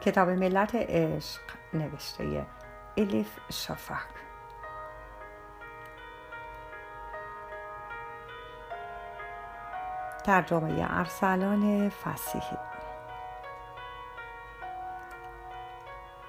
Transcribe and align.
کتاب 0.00 0.28
ملت 0.28 0.74
عشق 0.74 1.40
نوشته 1.74 2.46
الیف 2.96 3.38
شفاک 3.52 3.98
ترجمه 10.24 10.98
ارسلان 10.98 11.88
فسیحی. 11.88 12.56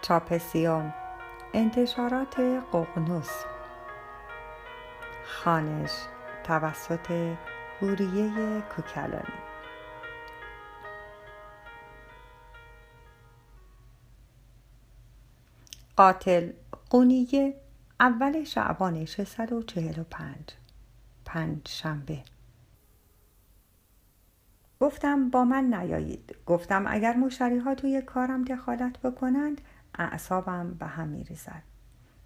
چاپ 0.01 0.37
سیوم 0.37 0.93
انتشارات 1.53 2.39
ققنوس. 2.73 3.45
خانش 5.25 5.91
توسط 6.43 7.11
هوریه 7.81 8.61
کوکلانی. 8.61 9.50
قاتل 15.95 16.51
قونیه 16.89 17.55
اول 17.99 18.43
شعبان 18.43 19.05
645 19.05 20.35
پنج. 21.25 21.67
شنبه. 21.67 22.23
گفتم 24.79 25.29
با 25.29 25.45
من 25.45 25.73
نیایید. 25.73 26.35
گفتم 26.45 26.85
اگر 26.87 27.15
مشتری 27.15 27.57
ها 27.57 27.75
توی 27.75 28.01
کارم 28.01 28.43
دخالت 28.43 28.99
بکنند 28.99 29.61
اعصابم 29.95 30.73
به 30.79 30.85
هم 30.85 31.07
میریزد. 31.07 31.63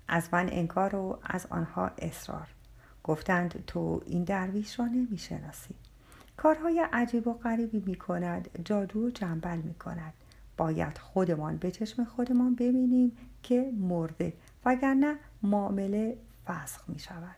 از 0.07 0.29
من 0.31 0.49
انکار 0.51 0.95
و 0.95 1.19
از 1.23 1.45
آنها 1.49 1.91
اصرار. 1.97 2.47
گفتند 3.03 3.63
تو 3.67 4.01
این 4.05 4.23
درویش 4.23 4.79
را 4.79 4.85
نمی‌شناسی. 4.85 5.75
کارهای 6.37 6.85
عجیب 6.93 7.27
و 7.27 7.33
غریبی 7.33 7.83
می 7.85 7.95
کند 7.95 8.49
جادو 8.65 9.07
و 9.07 9.09
جنبل 9.09 9.57
می 9.57 9.73
کند 9.73 10.13
باید 10.57 10.97
خودمان 10.97 11.57
به 11.57 11.71
چشم 11.71 12.03
خودمان 12.03 12.55
ببینیم 12.55 13.17
که 13.45 13.71
مرده 13.79 14.33
وگرنه 14.65 15.15
معامله 15.43 16.17
فسخ 16.45 16.89
می 16.89 16.99
شود. 16.99 17.35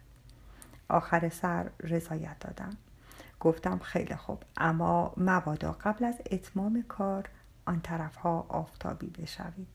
آخر 0.90 1.30
سر 1.30 1.70
رضایت 1.84 2.40
دادم. 2.40 2.78
گفتم 3.40 3.80
خیلی 3.80 4.16
خوب 4.16 4.44
اما 4.58 5.14
مبادا 5.18 5.72
قبل 5.72 6.06
از 6.06 6.16
اتمام 6.32 6.86
کار 6.88 7.30
آن 7.66 7.82
طرف 7.82 8.16
ها 8.16 8.46
آفتابی 8.50 9.08
بشوید. 9.08 9.68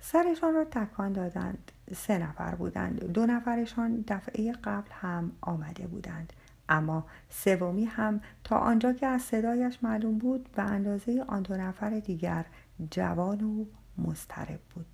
سرشان 0.00 0.54
را 0.54 0.64
تکان 0.64 1.12
دادند. 1.12 1.72
سه 1.94 2.18
نفر 2.18 2.54
بودند. 2.54 3.04
دو 3.04 3.26
نفرشان 3.26 4.04
دفعه 4.08 4.52
قبل 4.52 4.90
هم 4.90 5.32
آمده 5.40 5.86
بودند. 5.86 6.32
اما 6.68 7.06
سومی 7.30 7.84
هم 7.84 8.20
تا 8.44 8.58
آنجا 8.58 8.92
که 8.92 9.06
از 9.06 9.22
صدایش 9.22 9.78
معلوم 9.82 10.18
بود 10.18 10.48
به 10.52 10.62
اندازه 10.62 11.24
آن 11.28 11.42
دو 11.42 11.56
نفر 11.56 11.90
دیگر 11.90 12.44
جوان 12.90 13.40
و 13.40 13.64
مضطرب 13.98 14.60
بود. 14.74 14.86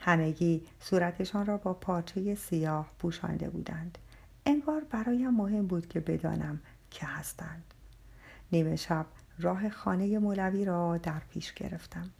همگی 0.00 0.62
صورتشان 0.80 1.46
را 1.46 1.56
با 1.56 1.74
پارچه 1.74 2.34
سیاه 2.34 2.90
پوشانده 2.98 3.50
بودند. 3.50 3.98
انگار 4.46 4.84
برایم 4.90 5.30
مهم 5.30 5.66
بود 5.66 5.88
که 5.88 6.00
بدانم 6.00 6.60
که 6.90 7.06
هستند. 7.06 7.64
نیمه 8.52 8.76
شب 8.76 9.06
راه 9.38 9.68
خانه 9.68 10.18
مولوی 10.18 10.64
را 10.64 10.98
در 10.98 11.22
پیش 11.30 11.52
گرفتم. 11.52 12.10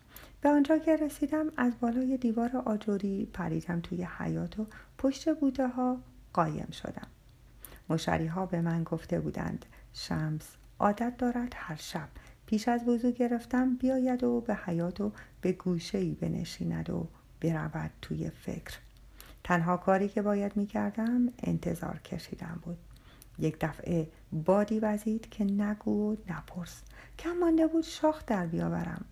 به 0.41 0.49
آنجا 0.49 0.79
که 0.79 0.97
رسیدم 0.97 1.47
از 1.57 1.73
بالای 1.81 2.17
دیوار 2.17 2.57
آجوری 2.57 3.29
پریدم 3.33 3.81
توی 3.81 4.09
حیات 4.19 4.59
و 4.59 4.67
پشت 4.99 5.35
بوده 5.35 5.69
ها 5.69 6.01
قایم 6.33 6.69
شدم. 6.73 7.07
مشری 7.89 8.27
ها 8.27 8.47
به 8.47 8.61
من 8.61 8.85
گفته 8.85 9.21
بودند 9.21 9.67
شمس 9.93 10.57
عادت 10.79 11.17
دارد 11.17 11.53
هر 11.57 11.77
شب 11.77 12.09
پیش 12.47 12.69
از 12.69 12.89
وضو 12.89 13.11
گرفتم 13.11 13.77
بیاید 13.77 14.25
و 14.25 14.41
به 14.41 14.55
حیات 14.55 15.01
و 15.01 15.13
به 15.41 15.53
گوشه 15.53 15.99
ای 15.99 16.15
بنشیند 16.15 16.91
و 16.91 17.09
برود 17.41 17.91
توی 18.03 18.31
فکر. 18.31 18.79
تنها 19.45 19.77
کاری 19.77 20.09
که 20.09 20.23
باید 20.23 20.57
می 20.57 20.67
کردم 20.67 21.33
انتظار 21.43 21.99
کشیدم 21.99 22.61
بود. 22.65 22.79
یک 23.39 23.57
دفعه 23.61 24.09
بادی 24.33 24.81
وزید 24.81 25.31
که 25.31 25.45
نگو 25.45 26.13
و 26.13 26.17
نپرس. 26.29 26.83
کم 27.19 27.33
مانده 27.33 27.67
بود 27.67 27.85
شاخ 27.85 28.27
در 28.27 28.47
بیاورم. 28.47 29.05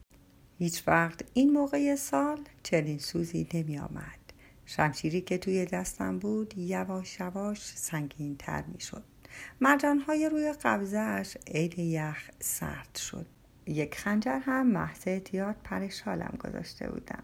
هیچ 0.58 0.88
وقت 0.88 1.24
این 1.34 1.52
موقع 1.52 1.94
سال 1.94 2.38
چنین 2.62 2.98
سوزی 2.98 3.48
نمی 3.54 3.78
آمد 3.78 4.18
شمشیری 4.66 5.20
که 5.20 5.38
توی 5.38 5.66
دستم 5.66 6.18
بود 6.18 6.58
یواش 6.58 7.20
یواش 7.20 7.58
سنگین 7.60 8.36
تر 8.36 8.62
می 8.62 8.80
شد 8.80 9.04
مرجانهای 9.60 10.28
روی 10.28 10.52
قبضهش 10.52 11.36
عید 11.46 11.78
یخ 11.78 12.30
سرد 12.40 12.96
شد. 12.96 13.26
یک 13.66 13.94
خنجر 13.94 14.38
هم 14.38 14.66
محض 14.66 15.02
احتیاط 15.06 15.56
پر 15.64 15.88
شالم 15.88 16.38
گذاشته 16.44 16.90
بودم. 16.90 17.22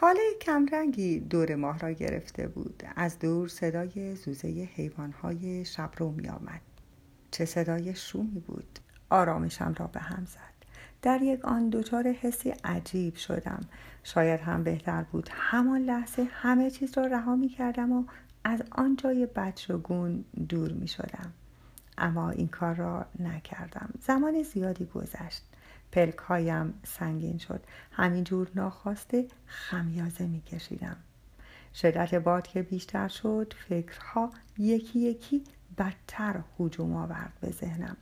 حاله 0.00 0.20
کمرنگی 0.40 1.20
دور 1.20 1.54
ماه 1.54 1.78
را 1.78 1.90
گرفته 1.92 2.48
بود. 2.48 2.82
از 2.96 3.18
دور 3.18 3.48
صدای 3.48 4.14
زوزه 4.14 4.68
حیوانهای 4.74 5.64
شب 5.64 5.90
رو 5.96 6.10
می 6.10 6.28
آمد 6.28 6.60
چه 7.30 7.44
صدای 7.44 7.94
شومی 7.94 8.40
بود. 8.40 8.78
آرامشم 9.10 9.74
را 9.78 9.86
به 9.86 10.00
هم 10.00 10.24
زد. 10.24 10.66
در 11.02 11.22
یک 11.22 11.44
آن 11.44 11.70
دچار 11.70 12.08
حسی 12.08 12.54
عجیب 12.64 13.16
شدم. 13.16 13.60
شاید 14.04 14.40
هم 14.40 14.64
بهتر 14.64 15.02
بود 15.02 15.28
همان 15.32 15.80
لحظه 15.80 16.28
همه 16.30 16.70
چیز 16.70 16.98
را 16.98 17.06
رها 17.06 17.36
می 17.36 17.48
کردم 17.48 17.92
و 17.92 18.04
از 18.44 18.62
آن 18.70 18.96
جای 18.96 19.26
بدشگون 19.26 20.24
دور 20.48 20.72
می 20.72 20.88
شدم 20.88 21.32
اما 21.98 22.30
این 22.30 22.48
کار 22.48 22.74
را 22.74 23.06
نکردم. 23.18 23.90
زمان 24.00 24.42
زیادی 24.42 24.84
گذشت. 24.84 25.42
پلک 25.92 26.16
هایم 26.16 26.74
سنگین 26.84 27.38
شد. 27.38 27.64
همینجور 27.92 28.48
ناخواسته 28.54 29.28
خمیازه 29.46 30.26
می 30.26 30.40
کشیدم 30.40 30.96
شدت 31.74 32.14
باد 32.14 32.46
که 32.46 32.62
بیشتر 32.62 33.08
شد 33.08 33.54
فکرها 33.68 34.30
یکی 34.58 34.98
یکی 34.98 35.44
بدتر 35.78 36.40
هجوم 36.60 36.96
آورد 36.96 37.32
به 37.40 37.50
ذهنم. 37.50 37.96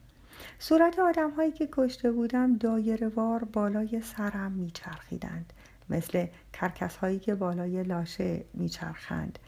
صورت 0.58 0.98
آدم 0.98 1.30
هایی 1.30 1.52
که 1.52 1.68
کشته 1.72 2.12
بودم 2.12 2.56
دایره 2.56 3.08
وار 3.08 3.44
بالای 3.44 4.00
سرم 4.00 4.52
میچرخیدند 4.52 5.52
مثل 5.90 6.26
کرکس 6.52 6.96
هایی 6.96 7.18
که 7.18 7.34
بالای 7.34 7.82
لاشه 7.82 8.44
میچرخند. 8.54 9.38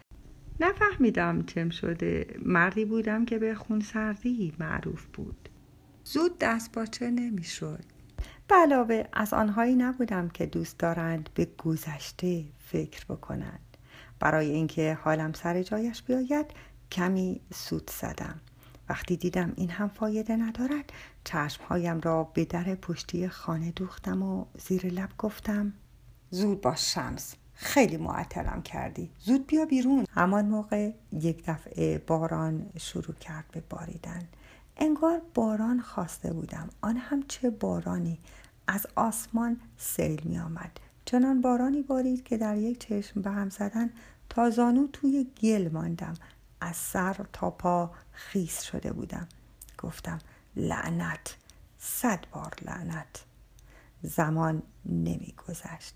نفهمیدم 0.60 1.42
چم 1.42 1.70
شده. 1.70 2.36
مردی 2.44 2.84
بودم 2.84 3.24
که 3.24 3.38
به 3.38 3.54
خونسردی 3.54 4.54
معروف 4.58 5.06
بود. 5.06 5.48
زود 6.04 6.38
دست 6.40 6.72
باچه 6.72 7.10
نمی‌شد. 7.10 7.84
علاوه 8.54 9.04
از 9.12 9.34
آنهایی 9.34 9.74
نبودم 9.74 10.28
که 10.28 10.46
دوست 10.46 10.78
دارند 10.78 11.30
به 11.34 11.48
گذشته 11.58 12.44
فکر 12.58 13.04
بکنند. 13.04 13.60
برای 14.20 14.50
اینکه 14.50 14.98
حالم 15.02 15.32
سر 15.32 15.62
جایش 15.62 16.02
بیاید 16.02 16.46
کمی 16.92 17.40
سود 17.54 17.90
زدم. 18.00 18.40
وقتی 18.88 19.16
دیدم 19.16 19.52
این 19.56 19.70
هم 19.70 19.88
فایده 19.88 20.36
ندارد 20.36 20.92
چشمهایم 21.24 22.00
را 22.00 22.24
به 22.24 22.44
در 22.44 22.74
پشتی 22.74 23.28
خانه 23.28 23.70
دوختم 23.70 24.22
و 24.22 24.44
زیر 24.58 24.86
لب 24.86 25.10
گفتم 25.18 25.72
زود 26.30 26.60
باش 26.60 26.94
شمس 26.94 27.34
خیلی 27.54 27.96
معطلم 27.96 28.62
کردی. 28.62 29.10
زود 29.18 29.46
بیا 29.46 29.64
بیرون. 29.64 30.06
همان 30.14 30.46
موقع 30.46 30.90
یک 31.12 31.44
دفعه 31.46 31.98
باران 31.98 32.66
شروع 32.78 33.14
کرد 33.14 33.44
به 33.52 33.62
باریدن. 33.70 34.28
انگار 34.76 35.22
باران 35.34 35.80
خواسته 35.80 36.32
بودم. 36.32 36.68
آن 36.80 36.96
هم 36.96 37.22
چه 37.22 37.50
بارانی. 37.50 38.18
از 38.66 38.86
آسمان 38.96 39.60
سیل 39.76 40.22
می 40.24 40.38
آمد. 40.38 40.80
چنان 41.04 41.40
بارانی 41.40 41.82
بارید 41.82 42.24
که 42.24 42.36
در 42.36 42.56
یک 42.56 42.78
چشم 42.78 43.22
به 43.22 43.30
هم 43.30 43.50
زدن 43.50 43.90
تا 44.28 44.50
زانو 44.50 44.86
توی 44.86 45.26
گل 45.42 45.68
ماندم. 45.68 46.14
از 46.60 46.76
سر 46.76 47.26
تا 47.32 47.50
پا 47.50 47.90
خیس 48.12 48.62
شده 48.62 48.92
بودم. 48.92 49.28
گفتم 49.78 50.18
لعنت. 50.56 51.36
صد 51.78 52.26
بار 52.32 52.54
لعنت. 52.62 53.24
زمان 54.02 54.62
نمی 54.86 55.34
گذشت. 55.48 55.94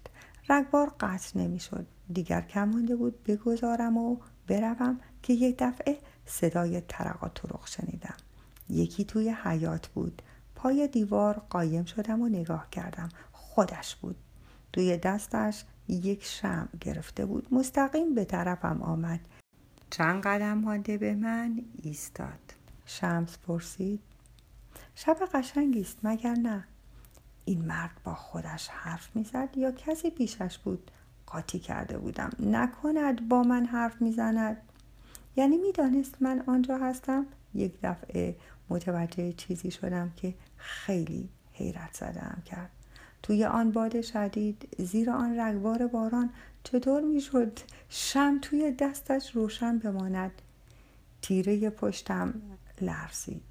رگبار 0.49 0.93
قطع 1.01 1.39
نمی 1.39 1.61
شد. 1.61 1.87
دیگر 2.13 2.41
کم 2.41 2.71
بود 2.71 3.25
بگذارم 3.25 3.97
و 3.97 4.17
بروم 4.47 5.01
که 5.23 5.33
یک 5.33 5.57
دفعه 5.59 5.99
صدای 6.27 6.81
ترقا 6.81 7.29
ترق 7.29 7.67
شنیدم. 7.67 8.15
یکی 8.71 9.05
توی 9.05 9.31
حیات 9.45 9.89
بود. 9.89 10.23
پای 10.55 10.89
دیوار 10.89 11.43
قایم 11.51 11.85
شدم 11.85 12.21
و 12.21 12.29
نگاه 12.29 12.71
کردم. 12.71 13.09
خودش 13.33 13.97
بود. 13.97 14.17
توی 14.73 14.97
دستش 14.97 15.65
یک 15.89 16.25
شم 16.25 16.69
گرفته 16.81 17.27
بود. 17.27 17.47
مستقیم 17.55 18.15
به 18.15 18.25
طرفم 18.25 18.83
آمد. 18.83 19.21
چند 19.91 20.23
قدم 20.23 20.59
مانده 20.59 20.99
به 20.99 21.15
من 21.15 21.61
ایستاد. 21.83 22.55
شمس 22.87 23.39
پرسید. 23.39 24.01
شب 24.95 25.17
قشنگی 25.35 25.81
است 25.81 25.99
مگر 26.03 26.35
نه؟ 26.35 26.65
این 27.45 27.65
مرد 27.65 28.01
با 28.05 28.15
خودش 28.15 28.69
حرف 28.69 29.17
می‌زد 29.17 29.49
یا 29.57 29.73
کسی 29.73 30.11
پیشش 30.11 30.59
بود؟ 30.59 30.91
قاطی 31.27 31.59
کرده 31.59 31.99
بودم. 31.99 32.31
نکند 32.41 33.29
با 33.29 33.43
من 33.43 33.67
حرف 33.67 34.03
می‌زند. 34.03 34.57
یعنی 35.37 35.59
می‌دانست 35.59 36.23
من 36.23 36.43
آنجا 36.47 36.79
هستم؟ 36.79 37.27
یک 37.55 37.79
دفعه 37.83 38.37
متوجه 38.71 39.33
چیزی 39.33 39.71
شدم 39.71 40.13
که 40.17 40.35
خیلی 40.57 41.29
حیرت 41.53 41.95
زدم 41.95 42.43
کرد. 42.47 42.71
توی 43.23 43.45
آن 43.45 43.71
باد 43.71 44.01
شدید 44.01 44.69
زیر 44.79 45.11
آن 45.11 45.41
رگبار 45.41 45.87
باران 45.87 46.31
چطور 46.65 47.03
می‌شد 47.03 47.59
شم 47.89 48.39
توی 48.43 48.73
دستش 48.73 49.37
روشن 49.37 49.79
بماند؟ 49.79 50.33
تیره 51.23 51.71
پشتم 51.71 52.35
لرزید. 52.81 53.43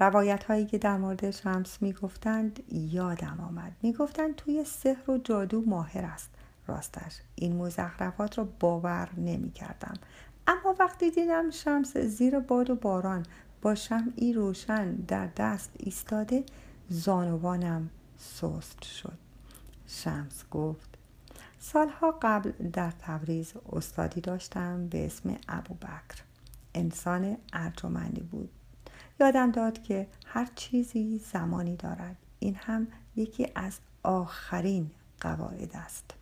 روایت 0.00 0.44
هایی 0.44 0.66
که 0.66 0.78
در 0.78 0.96
مورد 0.96 1.30
شمس 1.30 1.82
می‌گفتند 1.82 2.62
یادم 2.72 3.40
آمد. 3.48 3.72
می‌گفتند 3.82 4.36
توی 4.36 4.64
سحر 4.64 5.10
و 5.10 5.18
جادو 5.18 5.62
ماهر 5.66 6.04
است. 6.04 6.30
راستش 6.66 7.20
این 7.34 7.56
مزخرفات 7.56 8.38
را 8.38 8.48
باور 8.60 9.08
نمی 9.16 9.50
کردم 9.50 9.94
اما 10.46 10.76
وقتی 10.78 11.10
دیدم 11.10 11.50
شمس 11.50 11.96
زیر 11.96 12.38
باد 12.38 12.70
و 12.70 12.74
باران 12.74 13.26
با 13.62 13.74
شمعی 13.74 14.32
روشن 14.32 14.92
در 14.92 15.26
دست 15.26 15.70
ایستاده 15.78 16.44
زانوانم 16.88 17.90
سست 18.16 18.84
شد. 18.84 19.18
شمس 19.86 20.44
گفت 20.50 20.88
سالها 21.58 22.18
قبل 22.22 22.50
در 22.50 22.90
تبریز 22.90 23.52
استادی 23.72 24.20
داشتم 24.20 24.86
به 24.86 25.06
اسم 25.06 25.36
ابوبکر. 25.48 26.22
انسان 26.74 27.36
ارجمندی 27.52 28.20
بود. 28.20 28.50
یادم 29.20 29.50
داد 29.50 29.82
که 29.82 30.06
هر 30.26 30.48
چیزی 30.54 31.18
زمانی 31.32 31.76
دارد. 31.76 32.16
این 32.38 32.54
هم 32.54 32.86
یکی 33.16 33.48
از 33.54 33.78
آخرین 34.02 34.90
قواعد 35.20 35.70
است. 35.74 36.14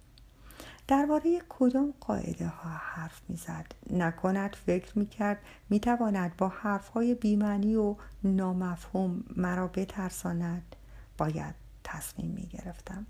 درباره 0.90 1.38
کدام 1.48 1.94
قاعده 2.00 2.46
ها 2.46 2.70
حرف 2.70 3.20
می‌زد؟ 3.28 3.66
نکند 3.90 4.56
فکر 4.66 4.98
می‌کرد 4.98 5.38
می‌تواند 5.68 6.36
با 6.36 6.48
حرف 6.48 6.88
های 6.88 7.14
بیمعنی 7.14 7.76
و 7.76 7.94
نامفهوم 8.24 9.24
مرا 9.36 9.66
بترساند. 9.66 10.76
باید 11.18 11.54
تصمیم 11.84 12.30
می‌گرفتم. 12.30 13.06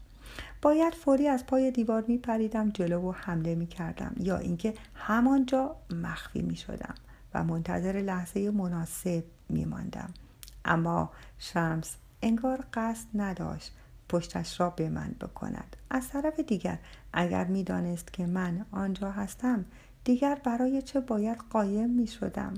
باید 0.62 0.94
فوری 0.94 1.28
از 1.28 1.46
پای 1.46 1.70
دیوار 1.70 2.04
میپریدم 2.08 2.70
جلو 2.70 3.00
و 3.00 3.12
حمله 3.12 3.54
می‌کردم 3.54 4.14
یا 4.18 4.36
اینکه 4.36 4.74
همانجا 4.94 5.76
مخفی 5.90 6.42
می‌شدم 6.42 6.94
و 7.34 7.44
منتظر 7.44 7.92
لحظه 7.92 8.50
مناسب 8.50 9.24
میماندم. 9.48 10.14
اما 10.64 11.10
شمس 11.38 11.96
انگار 12.22 12.64
قصد 12.74 13.06
نداشت 13.14 13.72
پشتش 14.10 14.60
را 14.60 14.70
به 14.70 14.88
من 14.88 15.14
بکند. 15.20 15.76
از 15.90 16.08
طرف 16.08 16.40
دیگر 16.40 16.78
اگر 17.12 17.44
می‌دانست 17.44 18.12
که 18.12 18.26
من 18.26 18.66
آنجا 18.70 19.10
هستم 19.10 19.64
دیگر 20.04 20.34
برای 20.44 20.82
چه 20.82 21.00
باید 21.00 21.38
قایم 21.50 21.90
می 21.90 22.06
شدم 22.06 22.54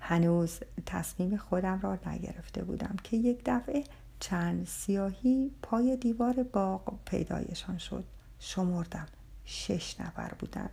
هنوز 0.00 0.58
تصمیم 0.86 1.36
خودم 1.36 1.80
را 1.82 1.98
نگرفته 2.06 2.64
بودم 2.64 2.96
که 3.04 3.16
یک 3.16 3.42
دفعه 3.46 3.84
چند 4.20 4.66
سیاهی 4.66 5.50
پای 5.62 5.96
دیوار 5.96 6.42
باغ 6.42 6.98
پیدایشان 7.04 7.78
شد. 7.78 8.04
شمردم. 8.38 9.06
شش 9.44 10.00
نفر 10.00 10.32
بودند. 10.38 10.70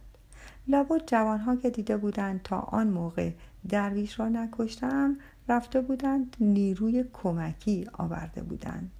لابد 0.68 1.06
جوانها 1.08 1.56
که 1.56 1.70
دیده 1.70 1.98
بودند 1.98 2.42
تا 2.44 2.60
آن 2.60 2.88
موقع 2.88 3.32
درویش 3.70 4.20
را 4.20 4.30
نکشتم 4.30 5.18
رفته 5.50 5.82
بودند 5.82 6.36
نیروی 6.40 7.06
کمکی 7.14 7.88
آورده 7.94 8.44
بودند. 8.44 8.92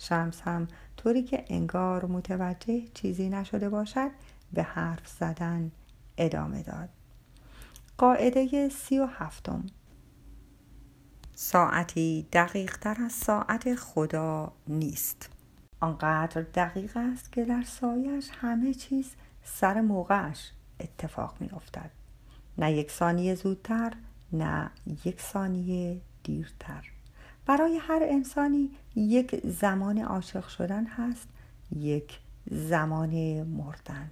شمس 0.00 0.40
هم 0.40 0.68
طوری 0.96 1.22
که 1.22 1.44
انگار 1.48 2.04
متوجه 2.06 2.82
چیزی 2.94 3.28
نشده 3.28 3.68
باشد 3.68 4.10
به 4.52 4.62
حرف 4.62 5.08
زدن 5.08 5.72
ادامه 6.18 6.62
داد. 6.62 6.88
قاعده 7.98 8.68
سی 8.68 8.98
و 8.98 9.06
هفتم. 9.06 9.66
ساعتی 11.34 12.26
دقیق 12.32 12.76
تر 12.76 12.96
از 13.04 13.12
ساعت 13.12 13.74
خدا 13.74 14.52
نیست. 14.68 15.30
آنقدر 15.80 16.42
دقیق 16.42 16.96
است 16.96 17.32
که 17.32 17.44
در 17.44 17.62
سایش 17.62 18.30
همه 18.32 18.74
چیز 18.74 19.14
سر 19.44 19.80
موقعش 19.80 20.52
اتفاق 20.80 21.36
می 21.40 21.50
افتد. 21.50 21.90
نه 22.58 22.72
یک 22.72 22.90
ثانیه 22.90 23.34
زودتر 23.34 23.92
نه 24.32 24.70
یک 25.04 25.20
ثانیه 25.20 26.00
دیرتر. 26.22 26.99
برای 27.46 27.76
هر 27.76 28.02
انسانی 28.02 28.70
یک 28.96 29.40
زمان 29.46 29.98
عاشق 29.98 30.48
شدن 30.48 30.86
هست 30.86 31.28
یک 31.76 32.18
زمان 32.50 33.42
مردن. 33.42 34.10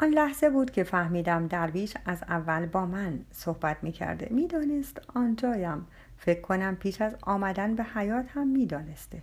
آن 0.00 0.08
لحظه 0.08 0.50
بود 0.50 0.70
که 0.70 0.84
فهمیدم 0.84 1.46
درویش 1.46 1.94
از 2.06 2.22
اول 2.22 2.66
با 2.66 2.86
من 2.86 3.20
صحبت 3.30 3.76
می 3.82 3.92
کرده 3.92 4.28
می 4.30 4.46
دانست 4.46 5.00
آنجایم 5.14 5.86
فکر 6.16 6.40
کنم 6.40 6.76
پیش 6.76 7.00
از 7.00 7.16
آمدن 7.22 7.74
به 7.74 7.84
حیات 7.84 8.26
هم 8.28 8.48
می 8.48 8.66
دانسته 8.66 9.22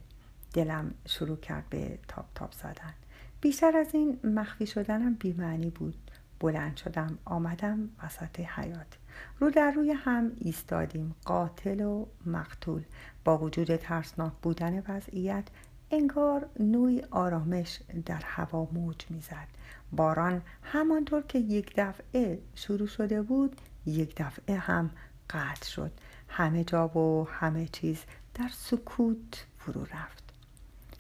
دلم 0.54 0.94
شروع 1.06 1.38
کرد 1.38 1.70
به 1.70 2.00
تاپ 2.08 2.26
تاپ 2.36 2.52
زدن. 2.52 2.94
بیشتر 3.42 3.78
از 3.78 3.96
این 3.96 4.20
مخفی 4.24 4.68
شدنم 4.68 5.14
بیمعنی 5.14 5.70
بود. 5.70 5.96
بلند 6.40 6.78
شدم 6.78 7.18
آمدم 7.26 7.90
وسط 8.04 8.40
حیات 8.40 8.98
رو 9.40 9.50
در 9.50 9.72
روی 9.72 9.92
هم 9.92 10.32
ایستادیم 10.38 11.16
قاتل 11.26 11.82
و 11.82 12.06
مقتول. 12.26 12.84
با 13.24 13.38
وجود 13.38 13.76
ترسناک 13.76 14.34
بودن 14.42 14.84
وضعیت 14.88 15.44
انگار 15.92 16.50
نوعی 16.60 17.02
آرامش 17.12 17.80
در 18.06 18.22
هوا 18.24 18.68
موج 18.72 19.06
می‌زد. 19.10 19.48
باران 19.92 20.42
همانطور 20.64 21.22
که 21.22 21.40
یک 21.40 21.74
دفعه 21.78 22.40
شروع 22.56 22.88
شده 22.88 23.22
بود 23.22 23.62
یک 23.86 24.16
دفعه 24.16 24.58
هم 24.58 24.90
قطع 25.30 25.66
شد. 25.66 25.92
همه 26.30 26.64
جا 26.64 26.88
و 26.88 27.28
همه 27.30 27.68
چیز 27.68 28.04
در 28.34 28.50
سکوت 28.54 29.46
فرو 29.58 29.82
رفت. 29.82 30.24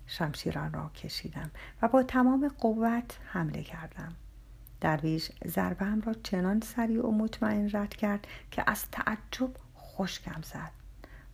شمشیران 0.07 0.73
را 0.73 0.91
کشیدم 0.95 1.51
و 1.81 1.87
با 1.87 2.03
تمام 2.03 2.47
قوت 2.47 3.17
حمله 3.25 3.63
کردم. 3.63 4.15
درویش 4.81 5.31
ضربه 5.47 5.85
را 6.05 6.13
چنان 6.23 6.61
سریع 6.61 7.05
و 7.05 7.11
مطمئن 7.11 7.69
رد 7.73 7.95
کرد 7.95 8.27
که 8.51 8.63
از 8.67 8.85
تعجب 8.91 9.51
خشکم 9.77 10.41
زد. 10.41 10.71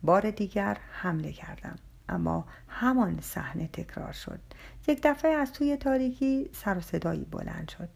بار 0.02 0.30
دیگر 0.30 0.76
حمله 0.92 1.32
کردم 1.32 1.76
اما 2.08 2.44
همان 2.68 3.20
صحنه 3.20 3.66
تکرار 3.72 4.12
شد. 4.12 4.40
یک 4.88 5.00
دفعه 5.02 5.30
از 5.30 5.52
توی 5.52 5.76
تاریکی 5.76 6.50
سر 6.52 6.78
و 6.78 6.80
صدایی 6.80 7.24
بلند 7.24 7.72
شد. 7.78 7.88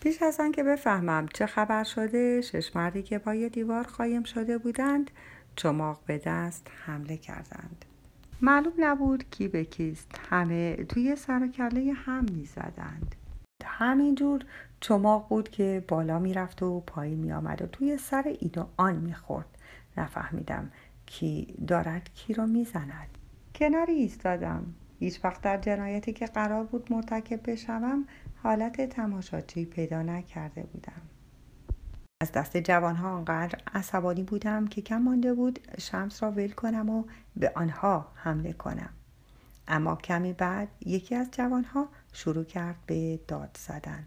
پیش 0.00 0.22
از 0.22 0.40
آنکه 0.40 0.62
بفهمم 0.62 1.26
چه 1.34 1.46
خبر 1.46 1.84
شده 1.84 2.40
شش 2.40 2.76
مردی 2.76 3.02
که 3.02 3.18
پای 3.18 3.48
دیوار 3.48 3.84
قایم 3.84 4.22
شده 4.22 4.58
بودند 4.58 5.10
چماق 5.56 6.00
به 6.06 6.22
دست 6.26 6.66
حمله 6.86 7.16
کردند. 7.16 7.84
معلوم 8.40 8.72
نبود 8.78 9.30
کی 9.30 9.48
به 9.48 9.64
کیست. 9.64 10.20
همه 10.30 10.76
توی 10.76 11.16
سر 11.16 11.44
و 11.44 11.48
کله 11.48 11.92
هم 11.92 12.24
می 12.24 12.44
زدند 12.44 13.14
همینجور 13.78 14.44
چماق 14.80 15.28
بود 15.28 15.48
که 15.48 15.84
بالا 15.88 16.18
می‌رفت 16.18 16.62
و 16.62 16.80
پایین 16.80 17.18
می 17.18 17.32
آمد 17.32 17.62
و 17.62 17.66
توی 17.66 17.98
سر 17.98 18.34
این 18.40 18.50
و 18.56 18.64
آن 18.76 18.96
می‌خورد. 18.96 19.46
نفهمیدم 19.96 20.70
کی 21.06 21.54
دارد 21.66 22.10
کی 22.14 22.34
را 22.34 22.46
می‌زند. 22.46 23.18
کناری 23.54 23.92
ایستادم. 23.92 24.74
هیچ 24.98 25.24
وقت 25.24 25.42
در 25.42 25.56
جنایتی 25.56 26.12
که 26.12 26.26
قرار 26.26 26.64
بود 26.64 26.92
مرتکب 26.92 27.50
بشوم 27.50 28.04
حالت 28.42 28.80
تماشاچی 28.88 29.64
پیدا 29.64 30.02
نکرده 30.02 30.62
بودم. 30.62 31.02
از 32.20 32.32
دست 32.32 32.56
جوانها 32.56 33.10
آنقدر 33.10 33.58
عصبانی 33.74 34.22
بودم 34.22 34.66
که 34.66 34.82
کم 34.82 34.98
مانده 34.98 35.34
بود 35.34 35.58
شمس 35.78 36.22
را 36.22 36.30
ول 36.30 36.50
کنم 36.50 36.90
و 36.90 37.04
به 37.36 37.52
آنها 37.54 38.12
حمله 38.14 38.52
کنم. 38.52 38.90
اما 39.68 39.96
کمی 39.96 40.32
بعد 40.32 40.68
یکی 40.86 41.14
از 41.14 41.30
جوانها 41.30 41.88
شروع 42.12 42.44
کرد 42.44 42.76
به 42.86 43.20
داد 43.28 43.58
زدن. 43.60 44.06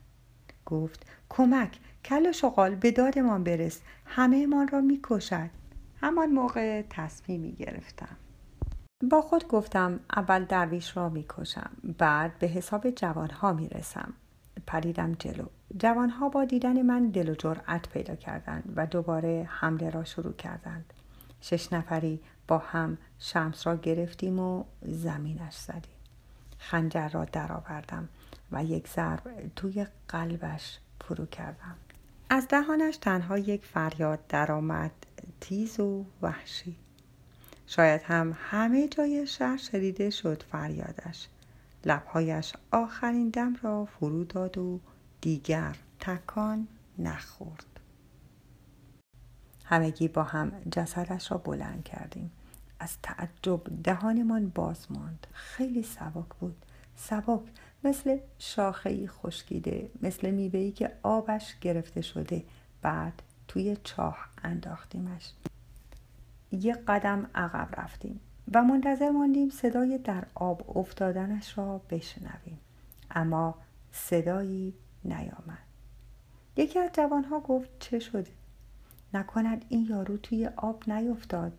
گفت 0.66 1.06
کمک 1.30 1.80
کل 2.06 2.32
شغال 2.32 2.76
به 2.76 2.92
دادمان 2.92 3.44
برس. 3.44 3.82
همه 4.06 4.46
من 4.48 4.68
را 4.68 4.82
می‌کشد. 4.82 5.50
همان 6.02 6.30
موقع 6.30 6.82
تصمیمی 6.90 7.52
گرفتم 7.52 8.18
با 9.10 9.22
خود 9.22 9.48
گفتم 9.48 10.00
اول 10.16 10.46
درویش 10.46 10.98
را 10.98 11.10
می‌کشم 11.10 11.70
بعد 11.98 12.40
به 12.40 12.48
حساب 12.48 12.90
جوانها 12.90 13.54
می‌رسم. 13.54 14.14
پریدم 14.68 15.14
جلو. 15.20 15.46
جوانها 15.78 16.30
با 16.30 16.46
دیدن 16.46 16.82
من 16.82 17.10
دل 17.10 17.30
و 17.30 17.36
جرأت 17.36 17.90
پیدا 17.90 18.16
کردند 18.16 18.74
و 18.76 18.88
دوباره 18.88 19.48
حمله 19.50 19.90
را 19.90 20.04
شروع 20.04 20.34
کردند. 20.34 20.94
شش 21.42 21.74
نفری 21.74 22.20
با 22.48 22.58
هم 22.58 22.98
شمس 23.20 23.68
را 23.68 23.76
گرفتیم 23.76 24.40
و 24.40 24.64
زمینش 24.82 25.56
زدیم. 25.56 26.01
خنجر 26.62 27.10
را 27.10 27.26
درآوردم 27.26 28.10
و 28.52 28.64
یک 28.64 28.88
ضرب 28.88 29.52
توی 29.56 29.88
قلبش 30.08 30.80
فرو 31.02 31.26
کردم. 31.26 31.76
از 32.30 32.48
دهانش 32.48 32.98
تنها 32.98 33.38
یک 33.38 33.66
فریاد 33.66 34.28
درآمد 34.28 34.92
تیز 35.40 35.80
و 35.80 36.06
وحشی. 36.22 36.78
شاید 37.68 38.02
هم 38.02 38.38
همه 38.40 38.88
جای 38.88 39.28
شهر 39.28 39.58
شدیده 39.58 40.10
شد 40.10 40.44
فریادش. 40.52 41.28
لبهایش 41.86 42.54
آخرین 42.72 43.30
دم 43.30 43.56
را 43.62 43.86
فرو 43.86 44.24
داد 44.24 44.58
و 44.58 44.80
دیگر 45.22 45.76
تکان 46.00 46.68
نخورد. 47.00 47.66
همگی 49.66 50.08
با 50.08 50.24
هم 50.24 50.52
جسدش 50.72 51.32
را 51.32 51.38
بلند 51.38 51.84
کردیم. 51.84 52.32
از 52.82 52.98
تعجب 53.04 53.62
دهانمان 53.84 54.50
باز 54.50 54.92
ماند. 54.92 55.28
خیلی 55.34 55.84
سبک 55.84 56.28
بود. 56.40 56.66
سبک 56.96 57.42
مثل 57.84 58.18
شاخهای 58.40 59.08
خشکیده 59.08 59.90
مثل 60.02 60.32
میوهی 60.32 60.72
که 60.72 60.92
آبش 61.04 61.60
گرفته 61.60 62.02
شده. 62.02 62.44
بعد 62.82 63.22
توی 63.48 63.78
چاه 63.84 64.18
انداختیمش. 64.44 65.34
یک 66.52 66.76
قدم 66.88 67.30
عقب 67.36 67.80
رفتیم 67.80 68.20
و 68.54 68.64
منتظر 68.64 69.10
ماندیم 69.10 69.50
صدای 69.50 69.98
در 69.98 70.26
آب 70.36 70.78
افتادنش 70.78 71.58
را 71.58 71.82
بشنویم. 71.90 72.60
اما 73.12 73.56
صدایی 73.92 74.74
نیامد. 75.06 75.66
یکی 76.58 76.80
از 76.80 76.90
جوانها 76.94 77.40
گفت 77.40 77.70
چه 77.80 78.00
شده؟ 78.00 78.32
نکند 79.14 79.66
این 79.70 79.86
یارو 79.90 80.18
توی 80.18 80.48
آب 80.48 80.90
نیفتاد. 80.90 81.54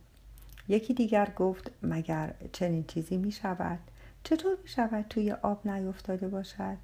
یکی 0.73 0.95
دیگر 0.95 1.33
گفت 1.37 1.71
مگر 1.83 2.35
چنین 2.53 2.85
چیزی 2.85 3.17
می 3.17 3.33
شود؟ 3.33 3.79
چطور 4.25 4.57
می 4.63 4.69
شود 4.69 5.05
توی 5.11 5.33
آب 5.33 5.69
نیفتاده 5.69 6.29
باشد؟ 6.29 6.77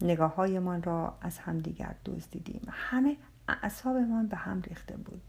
نگاه 0.00 0.34
هایمان 0.34 0.82
را 0.82 1.18
از 1.20 1.38
همدیگر 1.38 1.94
دزدیدیم. 2.04 2.62
همه 2.70 3.16
اعصابمان 3.48 4.26
به 4.26 4.36
هم 4.36 4.62
ریخته 4.62 4.96
بود. 4.96 5.22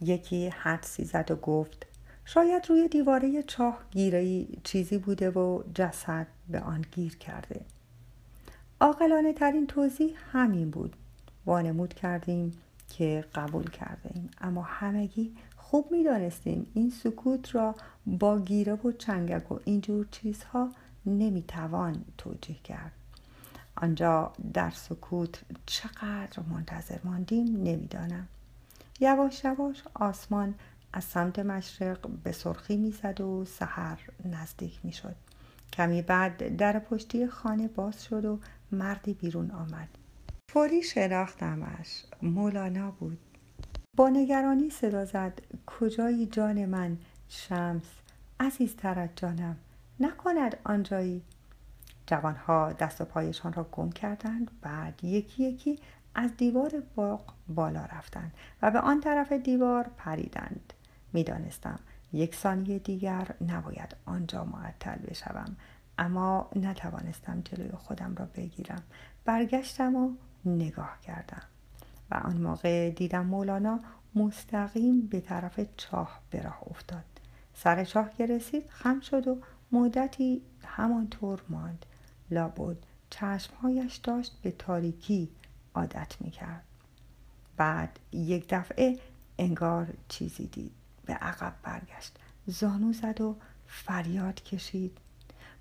یکی 0.00 0.48
حدسی 0.48 1.04
زد 1.04 1.30
و 1.30 1.36
گفت 1.36 1.86
شاید 2.24 2.66
روی 2.68 2.88
دیواره 2.88 3.42
چاه 3.42 3.78
گیره 3.90 4.46
چیزی 4.64 4.98
بوده 4.98 5.30
و 5.30 5.62
جسد 5.74 6.26
به 6.48 6.60
آن 6.60 6.84
گیر 6.90 7.16
کرده. 7.16 7.60
عاقلانه 8.80 9.32
ترین 9.32 9.66
توضیح 9.66 10.16
همین 10.32 10.70
بود. 10.70 10.96
وانمود 11.46 11.94
کردیم 11.94 12.52
که 12.88 13.24
قبول 13.34 13.70
کرده 13.70 14.10
اما 14.40 14.62
همگی 14.62 15.36
خوب 15.70 15.92
می 15.92 16.04
دانستیم 16.04 16.66
این 16.74 16.90
سکوت 16.90 17.54
را 17.54 17.74
با 18.06 18.38
گیره 18.38 18.72
و 18.72 18.92
چنگک 18.92 19.52
و 19.52 19.58
اینجور 19.64 20.06
چیزها 20.10 20.70
نمی 21.06 21.42
توان 21.42 22.04
توجیه 22.18 22.56
کرد. 22.64 22.92
آنجا 23.76 24.32
در 24.54 24.70
سکوت 24.70 25.40
چقدر 25.66 26.42
منتظر 26.50 26.98
ماندیم 27.04 27.62
نمی‌دانم. 27.62 28.28
یواش 29.00 29.44
یواش 29.44 29.82
آسمان 29.94 30.54
از 30.92 31.04
سمت 31.04 31.38
مشرق 31.38 32.08
به 32.08 32.32
سرخی 32.32 32.76
می‌زد 32.76 33.20
و 33.20 33.44
سحر 33.44 33.98
نزدیک 34.24 34.80
می‌شد. 34.84 35.16
کمی 35.72 36.02
بعد 36.02 36.56
در 36.56 36.78
پشتی 36.78 37.26
خانه 37.26 37.68
باز 37.68 38.04
شد 38.04 38.24
و 38.24 38.38
مردی 38.72 39.14
بیرون 39.14 39.50
آمد. 39.50 39.88
فوری 40.52 40.82
شناختمش. 40.82 42.04
مولانا 42.22 42.90
بود. 42.90 43.18
با 43.98 44.08
نگرانی 44.08 44.70
صدا 44.70 45.04
زد. 45.04 45.40
کجایی 45.66 46.26
جان 46.26 46.64
من؟ 46.64 46.98
شمس. 47.28 47.82
عزیزتر 48.40 49.08
جانم 49.16 49.56
نکند 50.00 50.56
آنجایی. 50.64 51.22
جوانها 52.06 52.72
دست 52.72 53.00
و 53.00 53.04
پایشان 53.04 53.52
را 53.52 53.66
گم 53.72 53.90
کردند. 53.90 54.50
بعد 54.62 55.04
یکی 55.04 55.44
یکی 55.44 55.78
از 56.14 56.36
دیوار 56.36 56.82
باغ 56.94 57.34
بالا 57.48 57.84
رفتند 57.84 58.34
و 58.62 58.70
به 58.70 58.80
آن 58.80 59.00
طرف 59.00 59.32
دیوار 59.32 59.90
پریدند. 59.96 60.72
می‌دانستم 61.12 61.78
یک 62.12 62.34
ثانیه 62.34 62.78
دیگر 62.78 63.28
نباید 63.48 63.96
آنجا 64.06 64.44
معطل 64.44 64.98
بشوم 64.98 65.56
اما 65.98 66.50
نتوانستم 66.56 67.40
جلوی 67.40 67.72
خودم 67.72 68.14
را 68.14 68.28
بگیرم. 68.34 68.82
برگشتم 69.24 69.96
و 69.96 70.10
نگاه 70.44 70.98
کردم. 71.02 71.42
و 72.10 72.14
آن 72.14 72.36
موقع 72.36 72.90
دیدم 72.90 73.26
مولانا 73.26 73.80
مستقیم 74.14 75.00
به 75.00 75.20
طرف 75.20 75.60
چاه 75.76 76.20
به 76.30 76.42
راه 76.42 76.58
افتاد. 76.70 77.04
سر 77.54 77.84
چاه 77.84 78.10
که 78.18 78.26
رسید 78.26 78.64
خم 78.68 79.00
شد 79.00 79.28
و 79.28 79.38
مدتی 79.72 80.42
همانطور 80.64 81.42
ماند. 81.48 81.86
لابد 82.30 82.76
چشمهایش 83.10 83.96
داشت 83.96 84.38
به 84.42 84.50
تاریکی 84.50 85.28
عادت 85.74 86.16
می‌کرد. 86.20 86.64
بعد 87.56 87.98
یک 88.12 88.46
دفعه 88.48 88.98
انگار 89.38 89.94
چیزی 90.08 90.46
دید. 90.46 90.72
به 91.06 91.14
عقب 91.14 91.54
برگشت. 91.62 92.16
زانو 92.46 92.92
زد 92.92 93.20
و 93.20 93.36
فریاد 93.66 94.42
کشید. 94.42 94.98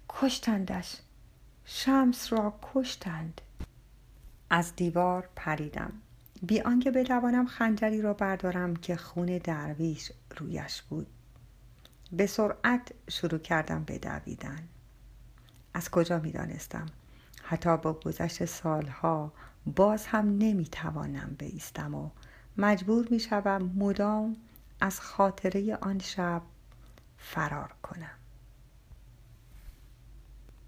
کشتندش. 0.09 0.97
شمس 1.65 2.33
را 2.33 2.53
کشتند. 2.73 3.41
از 4.49 4.75
دیوار 4.75 5.29
پریدم. 5.35 5.93
بی 6.43 6.61
آنکه 6.61 6.91
بتوانم 6.91 7.45
خنجری 7.45 8.01
را 8.01 8.13
بردارم 8.13 8.75
که 8.75 8.95
خون 8.95 9.37
درویش 9.43 10.11
رویش 10.37 10.81
بود. 10.81 11.07
به 12.11 12.27
سرعت 12.27 12.91
شروع 13.09 13.39
کردم 13.39 13.83
به 13.83 13.97
دویدن. 13.97 14.67
از 15.73 15.91
کجا 15.91 16.19
می 16.19 16.31
دانستم؟ 16.31 16.85
حتی 17.43 17.77
با 17.77 17.93
گذشت 17.93 18.45
سالها 18.45 19.33
باز 19.65 20.05
هم 20.05 20.37
نمی 20.37 20.65
توانم 20.65 21.35
بیستم 21.39 21.95
و 21.95 22.09
مجبور 22.57 23.07
می 23.11 23.19
شوم 23.19 23.71
مدام 23.75 24.37
از 24.81 24.99
خاطره 24.99 25.75
آن 25.75 25.99
شب 25.99 26.41
فرار 27.17 27.73
کنم. 27.83 28.16